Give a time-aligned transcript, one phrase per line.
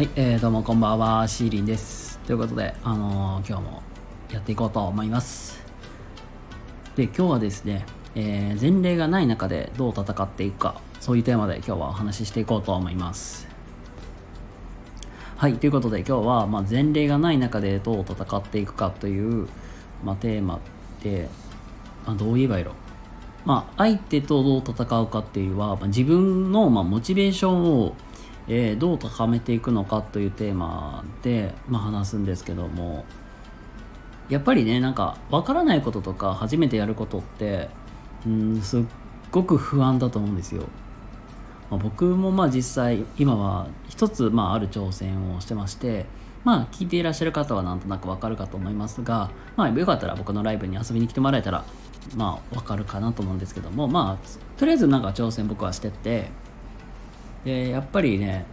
[0.00, 2.18] はい、えー、どうもこんばんは、シーリンです。
[2.20, 3.82] ということで、あのー今日も
[4.32, 5.62] やっていこうと思います。
[6.96, 7.84] で、今日はですね、
[8.14, 13.46] えー前例がない中でどう戦っていくか、そういうテーマで今日はお話ししていこうと思います。
[15.36, 19.48] はい、ということで今日は、まあ、前例がない中でどう戦っていくかという、
[20.02, 20.60] まあ、テーマ
[21.02, 21.28] で、
[22.06, 22.72] まあ、どう言えばいいの？
[23.44, 27.94] まあ、相手とどう戦うかっていうのは、まあ、自分の、まあ、モチベーションを、
[28.52, 33.04] えーどう高めていくのかというテーマで、まあ、話すんですけども
[34.28, 37.70] やっぱりねなんか分からないこととか初めてやることって
[38.26, 38.82] うんすっ
[39.30, 40.64] ごく不安だと思うんですよ。
[41.70, 46.06] まあ、僕もまあ実際今は一つまあある挑戦をしてまして
[46.42, 51.64] まあ聞いていらっしゃる方はなんとなくわかるかと思いますがまあよかったら僕のライブに遊びに来てもらえたら
[52.16, 56.30] まあわかるかなと思うんですけどもまあとりあえずなんか挑戦僕はしてって
[57.44, 58.44] でやっぱりね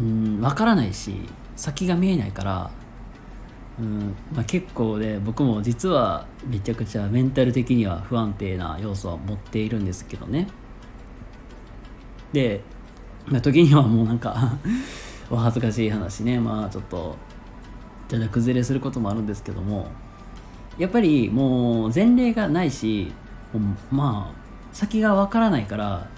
[0.00, 1.14] うんわからないし
[1.56, 2.70] 先が見えないから
[3.78, 10.48] うんまあ、結構ね僕も実はめちゃくちゃメンタル的には不安定な要素は持っているんですけどね。
[12.32, 12.60] で、
[13.26, 14.58] まあ、時にはもうなんか
[15.30, 16.38] お恥ずかしい話ね。
[16.38, 17.16] まあちょっと
[18.08, 19.86] だだ崩れすることもあるんですけども
[20.78, 23.12] やっぱりもう前例がないし
[23.90, 24.40] まあ
[24.72, 26.08] 先がわからないから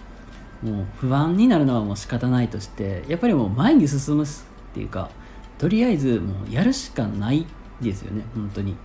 [0.62, 4.26] もう不安になるのはもう仕方ないとしてやっぱりもう前に進むっ
[4.72, 5.10] ていうか
[5.58, 7.46] とりあえずもうやるしかない
[7.80, 8.76] ですよね本当に。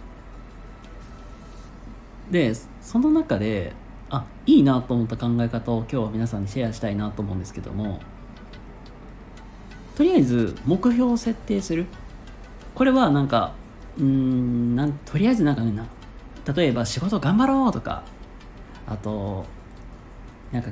[2.31, 3.73] でその中で
[4.09, 8.00] あいいなと思った考え方を今日は皆さんにシェアしたいなと思うんですけども
[9.95, 11.86] とりあえず目標を設定する。
[12.75, 13.53] これはなんか
[13.98, 15.73] うんなんとりあえずなんかね
[16.55, 18.03] 例えば仕事頑張ろうとか
[18.88, 19.45] あと
[20.52, 20.70] なんか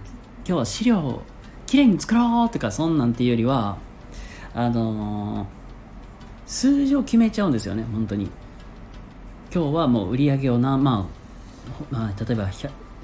[0.48, 1.22] 今日は資料を
[1.66, 3.78] きれいに作ろうとかそんなんっていうよりは
[4.54, 5.66] あのー
[6.46, 8.30] 数字を決めちゃうんですよね本当に。
[9.54, 11.08] 今日はもう売り上げをな、ま
[11.92, 12.50] あ、まあ例えば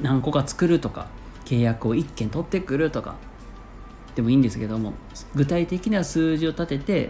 [0.01, 1.07] 何個か作るとか
[1.45, 3.15] 契約を1件取ってくるとか
[4.15, 4.93] でもいいんですけども
[5.33, 7.09] 具体的な数字を立てて、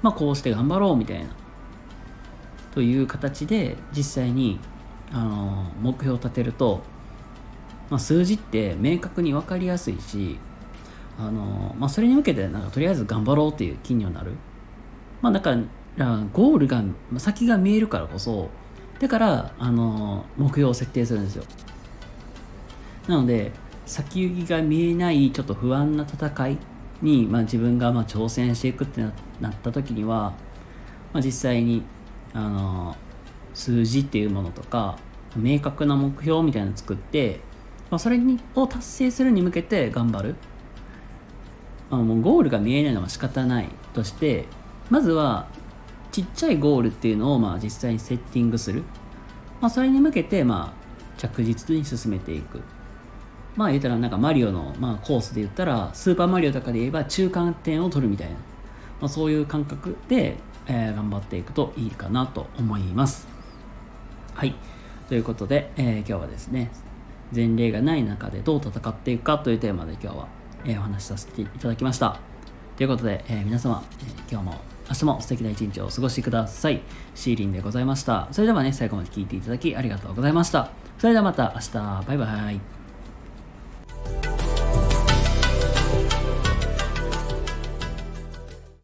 [0.00, 1.28] まあ、こうして頑張ろうみたいな
[2.72, 4.58] という形で実際に
[5.12, 6.82] あの目標を立てると、
[7.90, 10.38] まあ、数字って明確に分かりやすいし
[11.18, 14.32] あの、まあ、それに向けてなんかとりあえず頑張ろうっていう気にはなる。
[15.20, 15.56] まあ、だか
[15.96, 16.82] らゴールが
[17.18, 18.50] 先が見えるからこそ
[19.00, 21.44] だからあの目標を設定するんですよ
[23.08, 23.52] なので
[23.86, 26.58] 先行きが見えないちょっと不安な戦い
[27.02, 30.34] に、まあ、自分がまあ挑戦していくってななった時には、
[31.12, 31.82] まあ、実際に
[32.32, 32.96] あの
[33.54, 34.98] 数字っていうものとか
[35.36, 37.40] 明確な目標みたいなのを作って、
[37.90, 40.34] まあ、それにを達成するに向けて頑張る。
[41.90, 44.44] あもうゴールが見えないのは仕方ないとして
[44.90, 45.48] まずは
[46.12, 48.82] ちっちゃいゴールっていうのをまあ実際にセッティングする、
[49.60, 52.60] まあ、それに向けてまあ着実に進めていく。
[53.56, 63.26] まあ言ったらなんかマリオのまあコースで言ったらスーパーマリオとかで言えば中間点を取るみたいな、まあ、そういう感覚で、えー頑張っていくといいかなと思います。
[64.34, 64.54] はい。
[65.08, 66.70] ということで、えー今日はですね
[67.34, 70.28] 前例がない中でどう戦っていくかというテーマで今日は、
[70.64, 72.18] えーお話しさせていただきました
[72.76, 76.80] ということで、えー皆様、えー今日も明日も素敵な一日をお過ごしください。
[77.14, 78.28] シーリンでございました。
[78.32, 80.70] それではね、最後まで聞いていただきありがとうございました。
[80.98, 82.77] それではまた明日、バイバイ。